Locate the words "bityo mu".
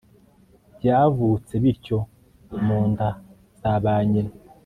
1.63-2.79